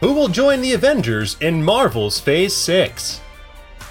Who 0.00 0.12
will 0.12 0.28
join 0.28 0.60
the 0.60 0.74
Avengers 0.74 1.38
in 1.40 1.64
Marvel's 1.64 2.20
Phase 2.20 2.54
6? 2.54 3.22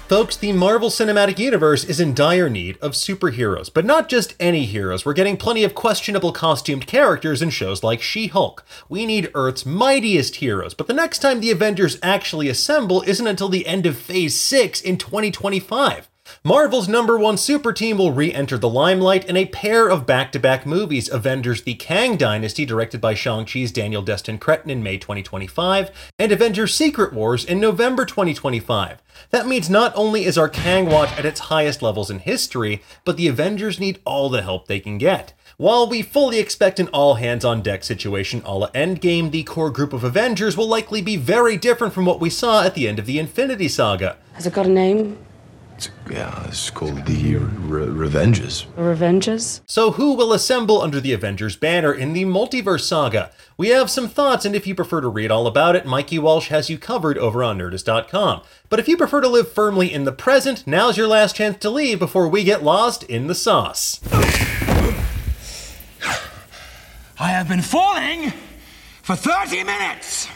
Folks, 0.06 0.36
the 0.36 0.52
Marvel 0.52 0.88
Cinematic 0.88 1.36
Universe 1.36 1.82
is 1.82 1.98
in 1.98 2.14
dire 2.14 2.48
need 2.48 2.78
of 2.78 2.92
superheroes, 2.92 3.74
but 3.74 3.84
not 3.84 4.08
just 4.08 4.36
any 4.38 4.66
heroes. 4.66 5.04
We're 5.04 5.14
getting 5.14 5.36
plenty 5.36 5.64
of 5.64 5.74
questionable 5.74 6.30
costumed 6.30 6.86
characters 6.86 7.42
in 7.42 7.50
shows 7.50 7.82
like 7.82 8.00
She 8.00 8.28
Hulk. 8.28 8.64
We 8.88 9.04
need 9.04 9.32
Earth's 9.34 9.66
mightiest 9.66 10.36
heroes, 10.36 10.74
but 10.74 10.86
the 10.86 10.94
next 10.94 11.18
time 11.18 11.40
the 11.40 11.50
Avengers 11.50 11.98
actually 12.04 12.48
assemble 12.48 13.02
isn't 13.02 13.26
until 13.26 13.48
the 13.48 13.66
end 13.66 13.84
of 13.84 13.98
Phase 13.98 14.40
6 14.40 14.80
in 14.82 14.98
2025. 14.98 16.08
Marvel's 16.44 16.88
number 16.88 17.18
one 17.18 17.36
super 17.36 17.72
team 17.72 17.98
will 17.98 18.12
re 18.12 18.32
enter 18.32 18.58
the 18.58 18.68
limelight 18.68 19.24
in 19.24 19.36
a 19.36 19.46
pair 19.46 19.88
of 19.88 20.06
back 20.06 20.32
to 20.32 20.38
back 20.38 20.66
movies 20.66 21.10
Avengers 21.10 21.62
The 21.62 21.74
Kang 21.74 22.16
Dynasty, 22.16 22.64
directed 22.64 23.00
by 23.00 23.14
Shang-Chi's 23.14 23.72
Daniel 23.72 24.02
Destin 24.02 24.38
Cretton 24.38 24.70
in 24.70 24.82
May 24.82 24.98
2025, 24.98 25.90
and 26.18 26.32
Avengers 26.32 26.74
Secret 26.74 27.12
Wars 27.12 27.44
in 27.44 27.60
November 27.60 28.04
2025. 28.04 29.02
That 29.30 29.46
means 29.46 29.70
not 29.70 29.92
only 29.96 30.24
is 30.24 30.38
our 30.38 30.48
Kang 30.48 30.86
watch 30.86 31.10
at 31.18 31.24
its 31.24 31.40
highest 31.40 31.82
levels 31.82 32.10
in 32.10 32.20
history, 32.20 32.82
but 33.04 33.16
the 33.16 33.28
Avengers 33.28 33.80
need 33.80 34.00
all 34.04 34.28
the 34.28 34.42
help 34.42 34.66
they 34.66 34.80
can 34.80 34.98
get. 34.98 35.32
While 35.56 35.88
we 35.88 36.02
fully 36.02 36.38
expect 36.38 36.78
an 36.78 36.88
all 36.88 37.14
hands 37.14 37.44
on 37.44 37.62
deck 37.62 37.82
situation 37.82 38.42
a 38.44 38.54
la 38.54 38.68
Endgame, 38.72 39.30
the 39.30 39.42
core 39.42 39.70
group 39.70 39.92
of 39.92 40.04
Avengers 40.04 40.56
will 40.56 40.68
likely 40.68 41.00
be 41.00 41.16
very 41.16 41.56
different 41.56 41.94
from 41.94 42.04
what 42.04 42.20
we 42.20 42.28
saw 42.28 42.62
at 42.62 42.74
the 42.74 42.86
end 42.86 42.98
of 42.98 43.06
the 43.06 43.18
Infinity 43.18 43.68
Saga. 43.68 44.18
Has 44.34 44.46
it 44.46 44.52
got 44.52 44.66
a 44.66 44.70
name? 44.70 45.18
It's, 45.76 45.90
yeah, 46.10 46.46
it's 46.46 46.70
called 46.70 47.04
the 47.04 47.36
Re- 47.36 47.86
Revenges. 47.86 48.64
Revenges? 48.76 49.60
So, 49.66 49.90
who 49.90 50.14
will 50.14 50.32
assemble 50.32 50.80
under 50.80 51.02
the 51.02 51.12
Avengers 51.12 51.54
banner 51.54 51.92
in 51.92 52.14
the 52.14 52.24
Multiverse 52.24 52.80
Saga? 52.80 53.30
We 53.58 53.68
have 53.68 53.90
some 53.90 54.08
thoughts, 54.08 54.46
and 54.46 54.56
if 54.56 54.66
you 54.66 54.74
prefer 54.74 55.02
to 55.02 55.08
read 55.08 55.30
all 55.30 55.46
about 55.46 55.76
it, 55.76 55.84
Mikey 55.84 56.18
Walsh 56.18 56.48
has 56.48 56.70
you 56.70 56.78
covered 56.78 57.18
over 57.18 57.44
on 57.44 57.58
Nerdist.com. 57.58 58.40
But 58.70 58.80
if 58.80 58.88
you 58.88 58.96
prefer 58.96 59.20
to 59.20 59.28
live 59.28 59.52
firmly 59.52 59.92
in 59.92 60.04
the 60.04 60.12
present, 60.12 60.66
now's 60.66 60.96
your 60.96 61.08
last 61.08 61.36
chance 61.36 61.58
to 61.58 61.68
leave 61.68 61.98
before 61.98 62.26
we 62.26 62.42
get 62.42 62.64
lost 62.64 63.02
in 63.02 63.26
the 63.26 63.34
sauce. 63.34 64.00
I 67.20 67.28
have 67.28 67.48
been 67.48 67.60
falling 67.62 68.32
for 69.02 69.14
30 69.14 69.64
minutes! 69.64 70.28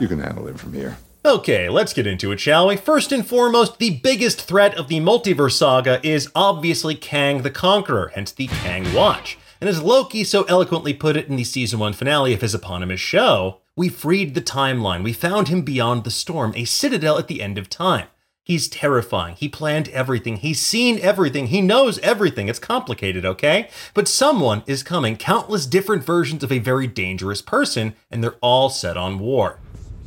You 0.00 0.08
can 0.08 0.20
handle 0.20 0.48
it 0.48 0.58
from 0.58 0.72
here. 0.72 0.96
Okay, 1.24 1.68
let's 1.68 1.92
get 1.92 2.04
into 2.04 2.32
it, 2.32 2.40
shall 2.40 2.66
we? 2.66 2.76
First 2.76 3.12
and 3.12 3.24
foremost, 3.24 3.78
the 3.78 4.00
biggest 4.02 4.42
threat 4.42 4.74
of 4.76 4.88
the 4.88 4.98
multiverse 4.98 5.52
saga 5.52 6.04
is 6.04 6.28
obviously 6.34 6.96
Kang 6.96 7.42
the 7.42 7.50
Conqueror, 7.50 8.10
hence 8.16 8.32
the 8.32 8.48
Kang 8.48 8.92
Watch. 8.92 9.38
And 9.60 9.70
as 9.70 9.80
Loki 9.80 10.24
so 10.24 10.42
eloquently 10.44 10.92
put 10.92 11.16
it 11.16 11.28
in 11.28 11.36
the 11.36 11.44
season 11.44 11.78
1 11.78 11.92
finale 11.92 12.34
of 12.34 12.40
his 12.40 12.56
eponymous 12.56 12.98
show, 12.98 13.60
we 13.76 13.88
freed 13.88 14.34
the 14.34 14.42
timeline. 14.42 15.04
We 15.04 15.12
found 15.12 15.46
him 15.46 15.62
beyond 15.62 16.02
the 16.02 16.10
storm, 16.10 16.52
a 16.56 16.64
citadel 16.64 17.18
at 17.18 17.28
the 17.28 17.40
end 17.40 17.56
of 17.56 17.70
time. 17.70 18.08
He's 18.42 18.66
terrifying. 18.66 19.36
He 19.36 19.48
planned 19.48 19.88
everything. 19.90 20.38
He's 20.38 20.60
seen 20.60 20.98
everything. 20.98 21.46
He 21.46 21.60
knows 21.60 22.00
everything. 22.00 22.48
It's 22.48 22.58
complicated, 22.58 23.24
okay? 23.24 23.70
But 23.94 24.08
someone 24.08 24.64
is 24.66 24.82
coming, 24.82 25.16
countless 25.16 25.66
different 25.66 26.02
versions 26.02 26.42
of 26.42 26.50
a 26.50 26.58
very 26.58 26.88
dangerous 26.88 27.40
person, 27.40 27.94
and 28.10 28.24
they're 28.24 28.34
all 28.40 28.70
set 28.70 28.96
on 28.96 29.20
war. 29.20 29.60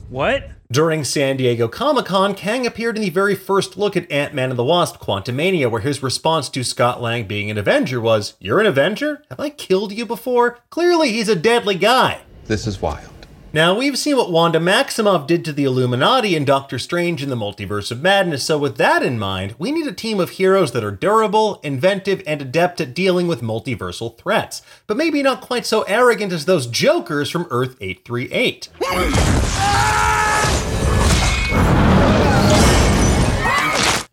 What? 0.10 0.50
During 0.72 1.04
San 1.04 1.38
Diego 1.38 1.68
Comic 1.68 2.06
Con, 2.06 2.34
Kang 2.34 2.66
appeared 2.66 2.96
in 2.96 3.04
the 3.04 3.12
very 3.12 3.36
first 3.36 3.78
look 3.78 3.96
at 3.96 4.12
Ant 4.12 4.34
Man 4.34 4.50
and 4.50 4.58
the 4.58 4.64
Wasp 4.64 5.00
Quantumania, 5.00 5.70
where 5.70 5.82
his 5.82 6.02
response 6.02 6.50
to 6.50 6.64
Scott 6.64 7.00
Lang 7.00 7.28
being 7.28 7.52
an 7.52 7.58
Avenger 7.60 8.02
was, 8.02 8.34
You're 8.40 8.60
an 8.62 8.66
Avenger? 8.66 9.22
Have 9.30 9.40
I 9.40 9.52
killed 9.52 9.92
you 9.92 10.08
before? 10.08 10.58
Clearly, 10.72 11.12
he's 11.12 11.30
a 11.30 11.36
deadly 11.36 11.76
guy. 11.76 12.22
This 12.46 12.66
is 12.66 12.82
wild. 12.82 13.12
Now, 13.54 13.78
we've 13.78 13.98
seen 13.98 14.18
what 14.18 14.32
Wanda 14.32 14.60
Maximoff 14.60 15.28
did 15.28 15.46
to 15.46 15.54
the 15.54 15.66
Illuminati 15.66 16.36
and 16.36 16.48
Doctor 16.48 16.80
Strange 16.80 17.22
in 17.22 17.30
the 17.30 17.38
Multiverse 17.38 17.92
of 17.92 18.02
Madness, 18.02 18.44
so 18.44 18.58
with 18.58 18.78
that 18.78 19.04
in 19.04 19.20
mind, 19.20 19.54
we 19.60 19.72
need 19.72 19.86
a 19.86 19.94
team 19.94 20.20
of 20.20 20.32
heroes 20.32 20.72
that 20.72 20.84
are 20.84 20.92
durable, 20.92 21.62
inventive, 21.64 22.24
and 22.26 22.42
adept 22.42 22.82
at 22.82 22.96
dealing 22.96 23.28
with 23.28 23.42
multiversal 23.42 24.18
threats, 24.18 24.64
but 24.88 24.98
maybe 24.98 25.22
not 25.22 25.42
quite 25.42 25.68
so 25.68 25.84
arrogant 25.84 26.34
as 26.34 26.46
those 26.46 26.66
jokers 26.66 27.30
from 27.30 27.46
Earth 27.52 27.78
838. 27.80 28.70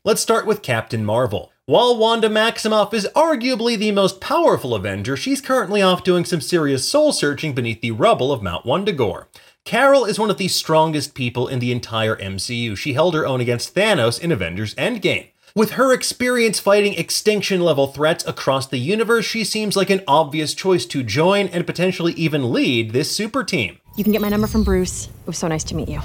Let's 0.04 0.20
start 0.20 0.46
with 0.46 0.62
Captain 0.62 1.04
Marvel. 1.04 1.52
While 1.64 1.96
Wanda 1.96 2.28
Maximoff 2.28 2.92
is 2.92 3.08
arguably 3.14 3.78
the 3.78 3.92
most 3.92 4.20
powerful 4.20 4.74
Avenger, 4.74 5.16
she's 5.16 5.40
currently 5.40 5.80
off 5.80 6.02
doing 6.02 6.24
some 6.24 6.40
serious 6.40 6.88
soul 6.88 7.12
searching 7.12 7.54
beneath 7.54 7.80
the 7.80 7.92
rubble 7.92 8.32
of 8.32 8.42
Mount 8.42 8.66
Wundagore. 8.66 9.26
Carol 9.64 10.04
is 10.04 10.18
one 10.18 10.28
of 10.28 10.38
the 10.38 10.48
strongest 10.48 11.14
people 11.14 11.46
in 11.46 11.60
the 11.60 11.70
entire 11.70 12.16
MCU. 12.16 12.76
She 12.76 12.94
held 12.94 13.14
her 13.14 13.24
own 13.24 13.40
against 13.40 13.76
Thanos 13.76 14.20
in 14.20 14.32
Avengers 14.32 14.74
Endgame. 14.74 15.28
With 15.54 15.74
her 15.74 15.92
experience 15.92 16.58
fighting 16.58 16.94
extinction 16.94 17.60
level 17.60 17.86
threats 17.86 18.26
across 18.26 18.66
the 18.66 18.78
universe, 18.78 19.24
she 19.24 19.44
seems 19.44 19.76
like 19.76 19.90
an 19.90 20.02
obvious 20.08 20.52
choice 20.52 20.84
to 20.86 21.04
join 21.04 21.46
and 21.46 21.64
potentially 21.64 22.14
even 22.14 22.52
lead 22.52 22.90
this 22.90 23.14
super 23.14 23.44
team. 23.44 23.78
You 23.96 24.02
can 24.02 24.12
get 24.12 24.20
my 24.20 24.30
number 24.30 24.48
from 24.48 24.64
Bruce. 24.64 25.06
It 25.06 25.26
was 25.28 25.38
so 25.38 25.46
nice 25.46 25.62
to 25.62 25.76
meet 25.76 25.88
you. 25.88 26.00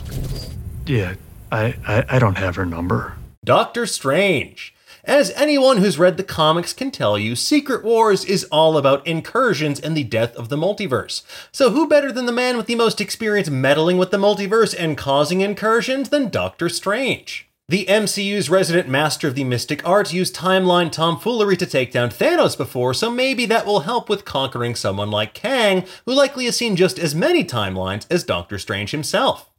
Yeah, 0.85 1.15
I, 1.51 1.73
I, 1.87 2.05
I 2.07 2.19
don't 2.19 2.37
have 2.37 2.57
her 2.57 2.65
number. 2.67 3.17
Doctor 3.47 3.85
Strange. 3.85 4.73
As 5.05 5.31
anyone 5.31 5.77
who's 5.77 5.97
read 5.97 6.17
the 6.17 6.23
comics 6.23 6.73
can 6.73 6.91
tell 6.91 7.17
you, 7.17 7.33
Secret 7.33 7.81
Wars 7.81 8.25
is 8.25 8.43
all 8.51 8.77
about 8.77 9.07
incursions 9.07 9.79
and 9.79 9.95
the 9.95 10.03
death 10.03 10.35
of 10.35 10.49
the 10.49 10.57
multiverse. 10.57 11.23
So, 11.53 11.69
who 11.71 11.87
better 11.87 12.11
than 12.11 12.25
the 12.25 12.33
man 12.33 12.57
with 12.57 12.65
the 12.65 12.75
most 12.75 12.99
experience 12.99 13.49
meddling 13.49 13.97
with 13.97 14.11
the 14.11 14.17
multiverse 14.17 14.75
and 14.77 14.97
causing 14.97 15.39
incursions 15.39 16.09
than 16.09 16.27
Doctor 16.27 16.67
Strange? 16.67 17.47
The 17.69 17.85
MCU's 17.85 18.49
resident 18.49 18.89
master 18.89 19.29
of 19.29 19.35
the 19.35 19.45
mystic 19.45 19.87
arts 19.87 20.11
used 20.11 20.35
timeline 20.35 20.91
tomfoolery 20.91 21.55
to 21.55 21.65
take 21.65 21.93
down 21.93 22.09
Thanos 22.09 22.57
before, 22.57 22.93
so 22.93 23.09
maybe 23.09 23.45
that 23.45 23.65
will 23.65 23.81
help 23.81 24.09
with 24.09 24.25
conquering 24.25 24.75
someone 24.75 25.09
like 25.09 25.33
Kang, 25.33 25.85
who 26.05 26.13
likely 26.13 26.43
has 26.47 26.57
seen 26.57 26.75
just 26.75 26.99
as 26.99 27.15
many 27.15 27.45
timelines 27.45 28.05
as 28.11 28.25
Doctor 28.25 28.59
Strange 28.59 28.91
himself. 28.91 29.49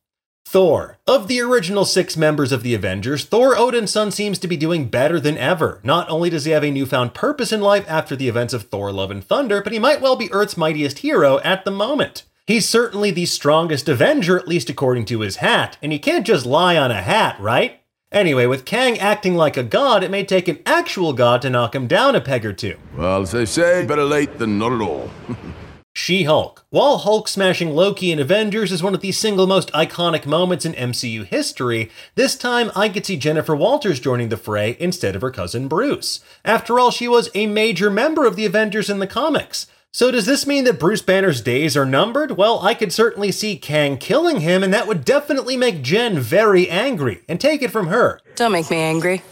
Thor. 0.44 0.98
Of 1.06 1.28
the 1.28 1.40
original 1.40 1.84
six 1.84 2.16
members 2.16 2.52
of 2.52 2.62
the 2.62 2.74
Avengers, 2.74 3.24
Thor 3.24 3.54
Odinson 3.54 4.10
seems 4.12 4.38
to 4.38 4.48
be 4.48 4.56
doing 4.56 4.88
better 4.88 5.20
than 5.20 5.36
ever. 5.36 5.80
Not 5.84 6.08
only 6.08 6.30
does 6.30 6.46
he 6.46 6.52
have 6.52 6.64
a 6.64 6.70
newfound 6.70 7.12
purpose 7.12 7.52
in 7.52 7.60
life 7.60 7.84
after 7.86 8.16
the 8.16 8.28
events 8.28 8.54
of 8.54 8.62
Thor 8.64 8.90
Love 8.90 9.10
and 9.10 9.22
Thunder, 9.22 9.60
but 9.62 9.74
he 9.74 9.78
might 9.78 10.00
well 10.00 10.16
be 10.16 10.32
Earth's 10.32 10.56
mightiest 10.56 11.00
hero 11.00 11.38
at 11.40 11.64
the 11.66 11.70
moment. 11.70 12.22
He's 12.46 12.66
certainly 12.66 13.10
the 13.10 13.26
strongest 13.26 13.90
Avenger, 13.90 14.38
at 14.38 14.48
least 14.48 14.70
according 14.70 15.04
to 15.06 15.20
his 15.20 15.36
hat, 15.36 15.76
and 15.82 15.92
you 15.92 16.00
can't 16.00 16.26
just 16.26 16.46
lie 16.46 16.78
on 16.78 16.90
a 16.90 17.02
hat, 17.02 17.38
right? 17.38 17.80
Anyway, 18.10 18.46
with 18.46 18.64
Kang 18.64 18.98
acting 18.98 19.34
like 19.34 19.58
a 19.58 19.62
god, 19.62 20.02
it 20.02 20.10
may 20.10 20.24
take 20.24 20.48
an 20.48 20.60
actual 20.64 21.12
god 21.12 21.42
to 21.42 21.50
knock 21.50 21.74
him 21.74 21.86
down 21.86 22.16
a 22.16 22.22
peg 22.22 22.46
or 22.46 22.54
two. 22.54 22.78
Well, 22.96 23.20
as 23.20 23.32
they 23.32 23.44
say, 23.44 23.84
better 23.84 24.04
late 24.04 24.38
than 24.38 24.58
not 24.58 24.72
at 24.72 24.80
all. 24.80 25.10
She 26.00 26.22
Hulk. 26.22 26.64
While 26.70 26.98
Hulk 26.98 27.26
smashing 27.26 27.74
Loki 27.74 28.12
in 28.12 28.20
Avengers 28.20 28.70
is 28.70 28.84
one 28.84 28.94
of 28.94 29.00
the 29.00 29.10
single 29.10 29.48
most 29.48 29.72
iconic 29.72 30.26
moments 30.26 30.64
in 30.64 30.72
MCU 30.74 31.26
history, 31.26 31.90
this 32.14 32.36
time 32.36 32.70
I 32.76 32.88
could 32.88 33.04
see 33.04 33.16
Jennifer 33.16 33.56
Walters 33.56 33.98
joining 33.98 34.28
the 34.28 34.36
fray 34.36 34.76
instead 34.78 35.16
of 35.16 35.22
her 35.22 35.32
cousin 35.32 35.66
Bruce. 35.66 36.20
After 36.44 36.78
all, 36.78 36.92
she 36.92 37.08
was 37.08 37.30
a 37.34 37.48
major 37.48 37.90
member 37.90 38.26
of 38.26 38.36
the 38.36 38.46
Avengers 38.46 38.88
in 38.88 39.00
the 39.00 39.08
comics. 39.08 39.66
So 39.92 40.12
does 40.12 40.24
this 40.24 40.46
mean 40.46 40.62
that 40.64 40.78
Bruce 40.78 41.02
Banner's 41.02 41.40
days 41.40 41.76
are 41.76 41.84
numbered? 41.84 42.36
Well, 42.36 42.60
I 42.60 42.74
could 42.74 42.92
certainly 42.92 43.32
see 43.32 43.58
Kang 43.58 43.98
killing 43.98 44.38
him, 44.38 44.62
and 44.62 44.72
that 44.72 44.86
would 44.86 45.04
definitely 45.04 45.56
make 45.56 45.82
Jen 45.82 46.20
very 46.20 46.70
angry. 46.70 47.22
And 47.28 47.40
take 47.40 47.60
it 47.60 47.72
from 47.72 47.88
her. 47.88 48.20
Don't 48.36 48.52
make 48.52 48.70
me 48.70 48.76
angry. 48.76 49.22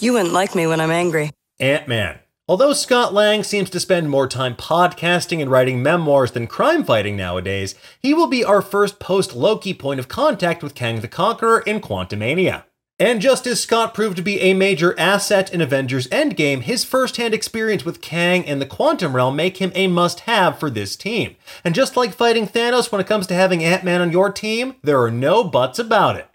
You 0.00 0.14
wouldn't 0.14 0.32
like 0.32 0.54
me 0.54 0.66
when 0.66 0.80
I'm 0.80 0.90
angry. 0.90 1.30
Ant 1.60 1.86
Man. 1.86 2.20
Although 2.46 2.74
Scott 2.74 3.14
Lang 3.14 3.42
seems 3.42 3.70
to 3.70 3.80
spend 3.80 4.10
more 4.10 4.28
time 4.28 4.54
podcasting 4.54 5.40
and 5.40 5.50
writing 5.50 5.82
memoirs 5.82 6.32
than 6.32 6.46
crime 6.46 6.84
fighting 6.84 7.16
nowadays, 7.16 7.74
he 7.98 8.12
will 8.12 8.26
be 8.26 8.44
our 8.44 8.60
first 8.60 8.98
post 8.98 9.34
Loki 9.34 9.72
point 9.72 9.98
of 9.98 10.08
contact 10.08 10.62
with 10.62 10.74
Kang 10.74 11.00
the 11.00 11.08
Conqueror 11.08 11.60
in 11.60 11.80
Quantumania. 11.80 12.64
And 12.98 13.22
just 13.22 13.46
as 13.46 13.62
Scott 13.62 13.94
proved 13.94 14.18
to 14.18 14.22
be 14.22 14.40
a 14.40 14.52
major 14.52 14.94
asset 15.00 15.54
in 15.54 15.62
Avengers 15.62 16.06
Endgame, 16.08 16.60
his 16.60 16.84
first-hand 16.84 17.32
experience 17.32 17.86
with 17.86 18.02
Kang 18.02 18.44
and 18.44 18.60
the 18.60 18.66
Quantum 18.66 19.16
Realm 19.16 19.34
make 19.34 19.56
him 19.56 19.72
a 19.74 19.86
must-have 19.86 20.58
for 20.58 20.68
this 20.68 20.96
team. 20.96 21.36
And 21.64 21.74
just 21.74 21.96
like 21.96 22.12
fighting 22.12 22.46
Thanos 22.46 22.92
when 22.92 23.00
it 23.00 23.06
comes 23.06 23.26
to 23.28 23.34
having 23.34 23.64
Ant-Man 23.64 24.02
on 24.02 24.12
your 24.12 24.30
team, 24.30 24.74
there 24.82 25.00
are 25.02 25.10
no 25.10 25.44
buts 25.44 25.78
about 25.78 26.16
it. 26.16 26.28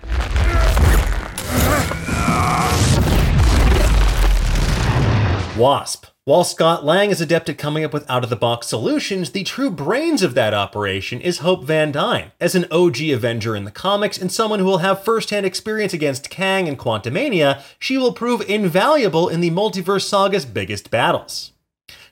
Wasp. 5.59 6.05
While 6.23 6.45
Scott 6.45 6.85
Lang 6.85 7.09
is 7.09 7.19
adept 7.19 7.49
at 7.49 7.57
coming 7.57 7.83
up 7.83 7.91
with 7.91 8.09
out 8.09 8.23
of 8.23 8.29
the 8.29 8.37
box 8.37 8.67
solutions, 8.67 9.31
the 9.31 9.43
true 9.43 9.69
brains 9.69 10.23
of 10.23 10.33
that 10.33 10.53
operation 10.53 11.19
is 11.19 11.39
Hope 11.39 11.65
Van 11.65 11.91
Dyne. 11.91 12.31
As 12.39 12.55
an 12.55 12.65
OG 12.71 13.01
Avenger 13.11 13.57
in 13.57 13.65
the 13.65 13.71
comics 13.71 14.17
and 14.17 14.31
someone 14.31 14.59
who 14.59 14.65
will 14.65 14.77
have 14.77 15.03
first 15.03 15.31
hand 15.31 15.45
experience 15.45 15.93
against 15.93 16.29
Kang 16.29 16.69
and 16.69 16.79
Quantumania, 16.79 17.61
she 17.77 17.97
will 17.97 18.13
prove 18.13 18.41
invaluable 18.49 19.27
in 19.27 19.41
the 19.41 19.51
multiverse 19.51 20.03
saga's 20.03 20.45
biggest 20.45 20.89
battles. 20.89 21.51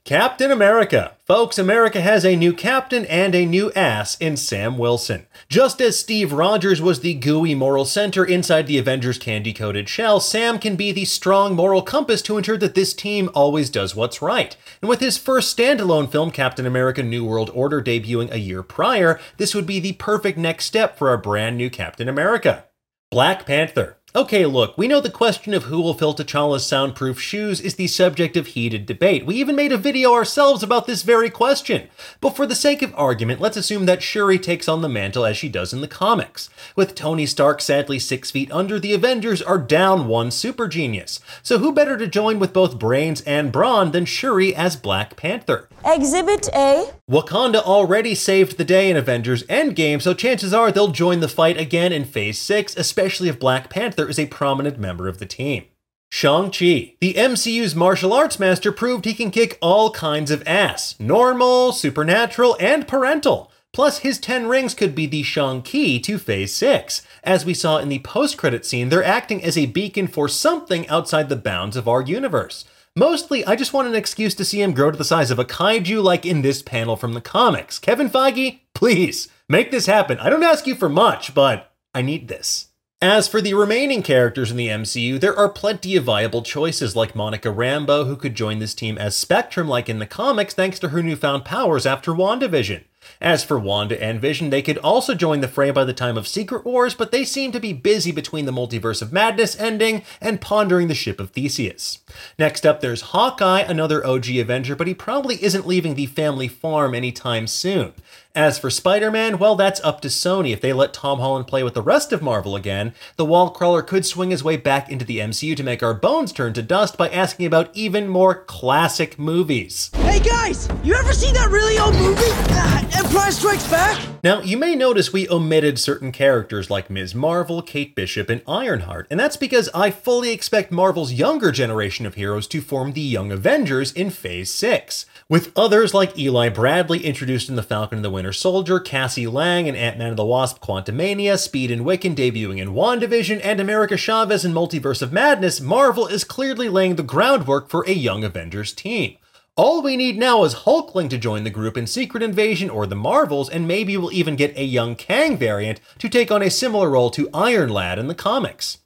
Captain 0.08 0.52
America. 0.52 1.18
Folks, 1.26 1.58
America 1.58 2.00
has 2.00 2.24
a 2.24 2.38
new 2.38 2.54
captain 2.54 3.06
and 3.08 3.36
a 3.36 3.46
new 3.46 3.74
ass 3.74 4.16
in 4.22 4.38
Sam 4.38 4.78
Wilson. 4.78 5.28
Just 5.50 5.82
as 5.82 6.00
Steve 6.00 6.32
Rogers 6.32 6.82
was 6.82 7.02
the 7.02 7.14
gooey 7.14 7.54
moral 7.54 7.84
center 7.84 8.24
inside 8.24 8.68
the 8.68 8.78
Avengers 8.78 9.18
candy 9.18 9.52
coated 9.52 9.90
shell, 9.90 10.22
Sam 10.22 10.60
can 10.60 10.78
be 10.78 10.94
the 10.94 11.04
strong 11.04 11.56
moral 11.58 11.82
compass 11.82 12.22
to 12.22 12.38
ensure 12.38 12.56
that 12.56 12.74
this 12.74 12.94
team 12.94 13.30
always 13.34 13.70
does 13.70 13.98
what's 13.98 14.22
right. 14.22 14.56
And 14.82 14.88
with 14.88 15.02
his 15.02 15.18
first 15.18 15.58
standalone 15.58 16.10
film, 16.10 16.32
Captain 16.32 16.66
America 16.66 17.04
New 17.04 17.26
World 17.26 17.52
Order, 17.54 17.84
debuting 17.84 18.32
a 18.32 18.40
year 18.40 18.64
prior, 18.64 19.20
this 19.36 19.54
would 19.54 19.66
be 19.66 19.82
the 19.82 19.92
perfect 19.92 20.38
next 20.38 20.68
step 20.68 20.98
for 20.98 21.10
our 21.10 21.18
brand 21.18 21.58
new 21.58 21.70
Captain 21.70 22.08
America. 22.08 22.64
Black 23.12 23.46
Panther. 23.46 23.97
Okay, 24.18 24.48
look, 24.48 24.76
we 24.76 24.88
know 24.88 25.00
the 25.00 25.12
question 25.12 25.54
of 25.54 25.66
who 25.66 25.80
will 25.80 25.94
fill 25.94 26.16
T'Challa's 26.16 26.66
soundproof 26.66 27.22
shoes 27.22 27.62
is 27.62 27.76
the 27.76 27.86
subject 27.86 28.36
of 28.36 28.48
heated 28.48 28.88
debate. 28.88 29.28
We 29.28 29.36
even 29.36 29.56
made 29.56 29.72
a 29.72 29.78
video 29.78 30.12
ourselves 30.12 30.64
about 30.64 30.88
this 30.88 31.04
very 31.04 31.30
question. 31.30 31.88
But 32.20 32.36
for 32.36 32.48
the 32.48 32.56
sake 32.56 32.82
of 32.82 32.96
argument, 32.96 33.40
let's 33.40 33.58
assume 33.58 33.86
that 33.86 34.02
Shuri 34.02 34.40
takes 34.40 34.68
on 34.68 34.82
the 34.82 34.90
mantle 34.90 35.24
as 35.24 35.38
she 35.38 35.50
does 35.50 35.72
in 35.72 35.82
the 35.82 35.88
comics. 35.88 36.50
With 36.76 36.96
Tony 36.96 37.28
Stark 37.28 37.62
sadly 37.62 38.00
six 38.00 38.32
feet 38.32 38.52
under, 38.52 38.80
the 38.80 38.96
Avengers 38.96 39.44
are 39.44 39.60
down 39.60 40.08
one 40.08 40.32
super 40.32 40.68
genius. 40.68 41.20
So 41.44 41.60
who 41.60 41.72
better 41.72 41.96
to 41.96 42.08
join 42.08 42.40
with 42.40 42.54
both 42.54 42.80
brains 42.80 43.22
and 43.22 43.52
brawn 43.52 43.92
than 43.92 44.06
Shuri 44.06 44.56
as 44.56 44.76
Black 44.76 45.16
Panther? 45.16 45.70
Exhibit 45.86 46.50
A. 46.56 46.92
Wakanda 47.10 47.62
already 47.62 48.16
saved 48.16 48.58
the 48.58 48.66
day 48.66 48.90
in 48.90 48.98
Avengers 48.98 49.44
Endgame, 49.44 50.02
so 50.02 50.14
chances 50.14 50.54
are 50.54 50.72
they'll 50.72 50.90
join 50.90 51.20
the 51.20 51.30
fight 51.30 51.58
again 51.58 51.94
in 51.94 52.04
Phase 52.04 52.40
6, 52.40 52.76
especially 52.76 53.30
if 53.30 53.40
Black 53.40 53.70
Panther 53.70 54.07
is 54.08 54.20
a 54.20 54.28
prominent 54.28 54.80
member 54.80 55.08
of 55.08 55.20
the 55.20 55.26
team. 55.26 55.66
Shang-Chi. 56.10 56.96
The 57.02 57.14
MCU's 57.16 57.76
martial 57.76 58.14
arts 58.14 58.40
master 58.40 58.72
proved 58.72 59.06
he 59.06 59.14
can 59.14 59.30
kick 59.30 59.58
all 59.62 59.92
kinds 59.92 60.32
of 60.32 60.48
ass 60.48 60.96
normal, 61.00 61.74
supernatural, 61.74 62.56
and 62.60 62.88
parental. 62.88 63.52
Plus, 63.74 64.00
his 64.00 64.18
10 64.18 64.48
rings 64.48 64.74
could 64.74 64.96
be 64.96 65.06
the 65.06 65.22
Shang-Chi 65.22 65.98
to 65.98 66.18
Phase 66.18 66.56
6. 66.56 67.06
As 67.24 67.46
we 67.46 67.54
saw 67.54 67.78
in 67.78 67.90
the 67.90 68.00
post-credit 68.00 68.66
scene, 68.66 68.90
they're 68.90 69.04
acting 69.04 69.44
as 69.44 69.58
a 69.58 69.66
beacon 69.66 70.08
for 70.08 70.28
something 70.28 70.88
outside 70.88 71.30
the 71.30 71.36
bounds 71.36 71.76
of 71.76 71.88
our 71.88 72.02
universe. 72.02 72.66
Mostly, 72.96 73.46
I 73.46 73.56
just 73.56 73.74
want 73.74 73.88
an 73.88 73.94
excuse 73.94 74.34
to 74.36 74.46
see 74.46 74.62
him 74.62 74.74
grow 74.74 74.90
to 74.90 74.98
the 74.98 75.04
size 75.04 75.30
of 75.30 75.38
a 75.38 75.46
kaiju 75.46 76.02
like 76.02 76.26
in 76.26 76.42
this 76.42 76.64
panel 76.64 76.96
from 76.96 77.14
the 77.14 77.22
comics. 77.22 77.78
Kevin 77.78 78.10
Feige, 78.10 78.62
please, 78.74 79.28
make 79.48 79.70
this 79.70 79.86
happen. 79.86 80.18
I 80.18 80.32
don't 80.32 80.42
ask 80.42 80.66
you 80.66 80.74
for 80.74 80.90
much, 80.90 81.36
but 81.36 81.72
I 81.94 82.02
need 82.02 82.28
this. 82.28 82.67
As 83.02 83.28
for 83.28 83.42
the 83.42 83.54
remaining 83.54 84.02
characters 84.02 84.50
in 84.50 84.58
the 84.58 84.70
MCU, 84.70 85.20
there 85.20 85.38
are 85.38 85.50
plenty 85.50 85.96
of 85.96 86.06
viable 86.06 86.42
choices 86.42 86.96
like 86.96 87.16
Monica 87.16 87.50
Rambeau, 87.50 88.08
who 88.08 88.16
could 88.16 88.34
join 88.34 88.58
this 88.58 88.74
team 88.74 88.98
as 88.98 89.16
Spectrum 89.16 89.68
like 89.68 89.88
in 89.88 90.00
the 90.00 90.08
comics 90.08 90.56
thanks 90.56 90.80
to 90.80 90.90
her 90.90 91.04
newfound 91.04 91.46
powers 91.46 91.86
after 91.86 92.12
WandaVision. 92.12 92.86
As 93.22 93.44
for 93.44 93.60
Wanda 93.60 94.02
and 94.02 94.20
Vision, 94.20 94.50
they 94.50 94.62
could 94.62 94.80
also 94.80 95.14
join 95.14 95.42
the 95.42 95.48
fray 95.48 95.72
by 95.72 95.84
the 95.84 95.94
time 95.94 96.18
of 96.18 96.28
Secret 96.28 96.66
Wars, 96.66 96.94
but 96.94 97.12
they 97.12 97.24
seem 97.24 97.52
to 97.52 97.60
be 97.60 97.72
busy 97.72 98.12
between 98.12 98.46
the 98.46 98.52
Multiverse 98.52 99.02
of 99.02 99.14
Madness 99.14 99.60
ending 99.60 100.04
and 100.20 100.42
pondering 100.42 100.88
the 100.88 100.96
ship 100.96 101.20
of 101.20 101.30
Theseus. 101.30 102.00
Next 102.38 102.66
up, 102.66 102.82
there's 102.82 103.02
Hawkeye, 103.02 103.62
another 103.62 104.06
OG 104.06 104.30
Avenger, 104.38 104.76
but 104.76 104.88
he 104.88 104.94
probably 104.94 105.42
isn't 105.44 105.68
leaving 105.68 105.96
the 105.96 106.08
family 106.08 106.48
farm 106.48 106.94
anytime 106.94 107.48
soon. 107.48 107.94
As 108.38 108.60
for 108.60 108.70
Spider 108.70 109.10
Man, 109.10 109.40
well, 109.40 109.56
that's 109.56 109.84
up 109.84 110.00
to 110.02 110.10
Sony. 110.10 110.54
If 110.54 110.62
they 110.62 110.72
let 110.72 110.94
Tom 110.94 111.18
Holland 111.18 111.48
play 111.48 111.64
with 111.64 111.74
the 111.74 111.82
rest 111.82 112.14
of 112.14 112.22
Marvel 112.22 112.56
again, 112.56 112.94
the 113.16 113.26
wall 113.26 113.50
crawler 113.50 113.82
could 113.82 114.06
swing 114.06 114.30
his 114.30 114.44
way 114.44 114.58
back 114.58 114.92
into 114.92 115.04
the 115.04 115.18
MCU 115.18 115.58
to 115.58 115.64
make 115.64 115.82
our 115.82 115.96
bones 115.96 116.32
turn 116.32 116.54
to 116.54 116.62
dust 116.62 117.00
by 117.00 117.10
asking 117.10 117.48
about 117.48 117.76
even 117.76 118.08
more 118.08 118.44
classic 118.44 119.18
movies. 119.18 119.90
Hey 119.96 120.20
guys, 120.20 120.70
you 120.84 120.94
ever 120.94 121.14
seen 121.14 121.34
that 121.34 121.50
really 121.50 121.80
old 121.80 121.96
movie? 121.96 122.22
Uh, 122.52 123.04
Empire 123.04 123.32
Strikes 123.32 123.68
Back? 123.72 124.17
Now, 124.24 124.42
you 124.42 124.58
may 124.58 124.76
notice 124.76 125.14
we 125.14 125.30
omitted 125.30 125.78
certain 125.78 126.12
characters 126.12 126.72
like 126.72 126.90
Ms. 126.90 127.14
Marvel, 127.14 127.62
Kate 127.62 127.94
Bishop, 127.94 128.30
and 128.30 128.42
Ironheart, 128.48 129.06
and 129.12 129.20
that's 129.20 129.38
because 129.38 129.70
I 129.76 129.92
fully 129.92 130.32
expect 130.32 130.72
Marvel's 130.72 131.14
younger 131.14 131.52
generation 131.52 132.06
of 132.06 132.16
heroes 132.16 132.48
to 132.48 132.62
form 132.62 132.94
the 132.94 133.02
Young 133.02 133.32
Avengers 133.32 133.92
in 133.92 134.10
Phase 134.10 134.52
6 134.52 135.06
with 135.30 135.52
others 135.56 135.94
like 135.94 136.18
Eli 136.18 136.50
Bradley 136.50 137.06
introduced 137.06 137.48
in 137.48 137.56
The 137.56 137.64
Falcon 137.64 138.00
and 138.00 138.06
the 138.06 138.10
Winter 138.10 138.34
Soldier, 138.34 138.80
Cassie 138.80 139.28
Lang 139.28 139.68
in 139.68 139.76
Ant-Man 139.76 140.10
and 140.10 140.18
the 140.18 140.26
Wasp 140.26 140.62
Quantumania, 140.62 141.38
Speed 141.38 141.70
and 141.70 141.86
Wiccan 141.86 142.16
debuting 142.16 142.58
in 142.58 142.70
WandaVision, 142.70 143.40
and 143.44 143.60
America 143.60 143.98
Chavez 143.98 144.44
in 144.44 144.54
Multiverse 144.54 145.02
of 145.02 145.14
Madness, 145.14 145.62
Marvel 145.62 146.08
is 146.08 146.24
clearly 146.24 146.70
laying 146.70 146.96
the 146.96 147.04
groundwork 147.04 147.70
for 147.70 147.84
a 147.88 147.94
young 147.94 148.24
Avengers 148.24 148.74
team. 148.74 149.18
All 149.58 149.82
we 149.82 149.98
need 149.98 150.20
now 150.20 150.44
is 150.44 150.54
Hulkling 150.54 151.10
to 151.10 151.18
join 151.18 151.44
the 151.44 151.50
group 151.50 151.78
in 151.78 151.88
Secret 151.88 152.22
Invasion 152.22 152.70
or 152.70 152.86
the 152.86 152.96
Marvels, 152.96 153.50
and 153.50 153.68
maybe 153.68 153.98
we'll 153.98 154.14
even 154.14 154.36
get 154.36 154.56
a 154.56 154.64
young 154.64 154.96
Kang 154.96 155.36
variant 155.36 155.80
to 155.98 156.08
take 156.08 156.30
on 156.32 156.44
a 156.44 156.52
similar 156.52 156.92
role 156.92 157.10
to 157.10 157.28
Iron 157.34 157.70
Lad 157.70 157.98
in 157.98 158.08
the 158.08 158.14
comics. 158.14 158.78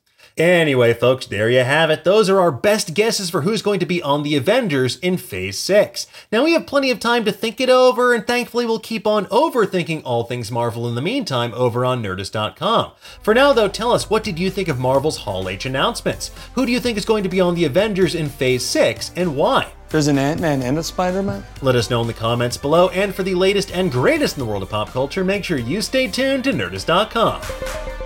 Anyway, 0.42 0.92
folks, 0.92 1.28
there 1.28 1.52
you 1.52 1.64
have 1.64 1.92
it. 1.92 2.04
Those 2.04 2.28
are 2.28 2.40
our 2.40 2.52
best 2.52 2.96
guesses 2.96 3.30
for 3.30 3.42
who's 3.42 3.62
going 3.62 3.80
to 3.80 3.86
be 3.86 4.02
on 4.02 4.24
the 4.24 4.36
Avengers 4.36 4.96
in 4.96 5.18
Phase 5.18 5.60
6. 5.60 6.08
Now, 6.32 6.44
we 6.44 6.54
have 6.54 6.66
plenty 6.66 6.90
of 6.90 7.00
time 7.00 7.24
to 7.26 7.32
think 7.32 7.62
it 7.62 7.70
over, 7.70 8.12
and 8.12 8.26
thankfully, 8.26 8.66
we'll 8.66 8.80
keep 8.80 9.06
on 9.06 9.28
overthinking 9.28 10.02
all 10.04 10.24
things 10.24 10.50
Marvel 10.50 10.90
in 10.90 10.96
the 10.96 11.02
meantime 11.02 11.54
over 11.54 11.86
on 11.86 12.02
Nerdist.com. 12.02 12.94
For 13.22 13.36
now, 13.36 13.54
though, 13.54 13.68
tell 13.68 13.92
us 13.92 14.10
what 14.10 14.24
did 14.24 14.40
you 14.40 14.50
think 14.50 14.68
of 14.68 14.80
Marvel's 14.80 15.18
Hall 15.18 15.48
H 15.48 15.68
announcements? 15.68 16.32
Who 16.56 16.66
do 16.66 16.72
you 16.72 16.80
think 16.80 16.98
is 16.98 17.06
going 17.06 17.22
to 17.22 17.30
be 17.30 17.40
on 17.40 17.54
the 17.54 17.66
Avengers 17.66 18.16
in 18.16 18.28
Phase 18.28 18.66
6, 18.66 19.12
and 19.16 19.36
why? 19.36 19.72
There's 19.90 20.08
an 20.08 20.18
Ant 20.18 20.42
Man 20.42 20.64
and 20.64 20.80
a 20.80 20.84
Spider 20.84 21.22
Man? 21.22 21.46
Let 21.62 21.76
us 21.76 21.92
know 21.92 22.02
in 22.02 22.08
the 22.08 22.14
comments 22.14 22.58
below, 22.58 22.90
and 22.90 23.14
for 23.14 23.22
the 23.22 23.36
latest 23.36 23.72
and 23.72 23.92
greatest 23.92 24.38
in 24.38 24.40
the 24.40 24.50
world 24.50 24.64
of 24.64 24.72
pop 24.72 24.90
culture, 24.90 25.24
make 25.24 25.44
sure 25.44 25.60
you 25.60 25.84
stay 25.84 26.08
tuned 26.08 26.46
to 26.46 26.52
Nerdist.com. 26.52 28.01